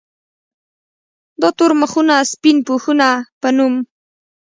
د 1.41 1.43
“تور 1.57 1.71
مخونه 1.81 2.15
سپين 2.31 2.57
پوښونه” 2.67 3.07
پۀ 3.41 3.49
نوم 3.57 3.73